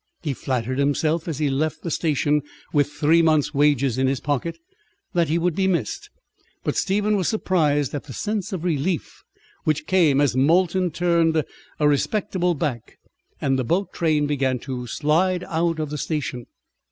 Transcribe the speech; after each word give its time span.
He 0.23 0.33
flattered 0.33 0.79
himself, 0.79 1.27
as 1.27 1.37
he 1.37 1.47
left 1.51 1.83
the 1.83 1.91
station 1.91 2.41
with 2.73 2.91
three 2.91 3.21
months' 3.21 3.53
wages 3.53 3.99
in 3.99 4.07
his 4.07 4.19
pocket, 4.19 4.57
that 5.13 5.29
he 5.29 5.37
would 5.37 5.55
be 5.55 5.67
missed; 5.67 6.09
but 6.63 6.75
Stephen 6.75 7.15
was 7.15 7.27
surprised 7.27 7.93
at 7.93 8.05
the 8.05 8.11
sense 8.13 8.51
of 8.51 8.63
relief 8.63 9.21
which 9.63 9.85
came 9.85 10.19
as 10.19 10.35
Molton 10.35 10.89
turned 10.91 11.43
a 11.79 11.87
respectable 11.87 12.55
back, 12.55 12.97
and 13.39 13.59
the 13.59 13.63
boat 13.63 13.93
train 13.93 14.25
began 14.25 14.57
to 14.61 14.87
slide 14.87 15.43
out 15.43 15.77
of 15.77 15.91
the 15.91 15.99
station. 15.99 16.47